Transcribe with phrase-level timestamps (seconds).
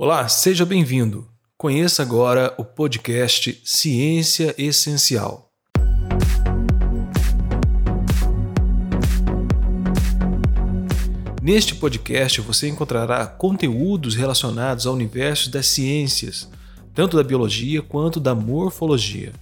[0.00, 1.26] Olá, seja bem-vindo.
[1.56, 5.50] Conheça agora o podcast Ciência Essencial.
[11.42, 16.48] Neste podcast você encontrará conteúdos relacionados ao universo das ciências,
[16.94, 19.32] tanto da biologia quanto da morfologia.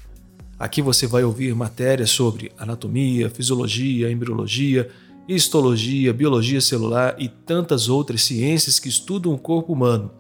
[0.59, 4.89] Aqui você vai ouvir matérias sobre anatomia, fisiologia, embriologia,
[5.29, 10.11] histologia, biologia celular e tantas outras ciências que estudam o corpo humano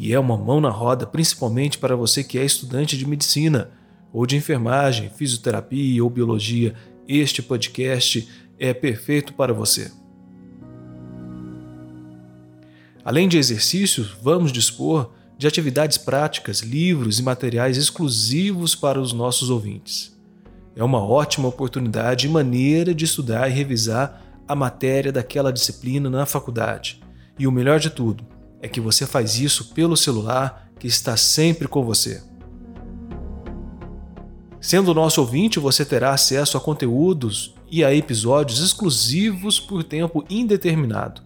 [0.00, 3.72] e é uma mão na roda, principalmente para você que é estudante de medicina,
[4.12, 6.72] ou de enfermagem, fisioterapia ou biologia.
[7.08, 8.28] Este podcast
[8.60, 9.90] é perfeito para você.
[13.04, 19.50] Além de exercícios, vamos dispor de atividades práticas, livros e materiais exclusivos para os nossos
[19.50, 20.16] ouvintes.
[20.76, 26.24] É uma ótima oportunidade e maneira de estudar e revisar a matéria daquela disciplina na
[26.24, 27.02] faculdade.
[27.36, 31.68] E o melhor de tudo, é que você faz isso pelo celular que está sempre
[31.68, 32.22] com você.
[34.60, 41.22] Sendo nosso ouvinte, você terá acesso a conteúdos e a episódios exclusivos por tempo indeterminado.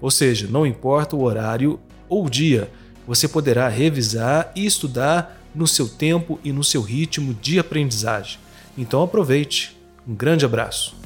[0.00, 2.70] Ou seja, não importa o horário ou o dia,
[3.06, 8.38] você poderá revisar e estudar no seu tempo e no seu ritmo de aprendizagem.
[8.76, 9.76] Então aproveite.
[10.06, 10.96] Um grande abraço.